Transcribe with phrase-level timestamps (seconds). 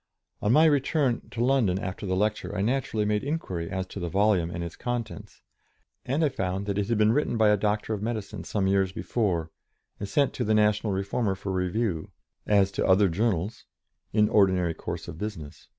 [0.41, 4.09] On my return to London after the lecture I naturally made inquiry as to the
[4.09, 5.43] volume and its contents,
[6.05, 8.91] and I found that it had been written by a Doctor of Medicine some years
[8.91, 9.51] before,
[9.99, 12.09] and sent to the National Reformer for review,
[12.47, 13.65] as to other journals,
[14.11, 15.67] in ordinary course of business.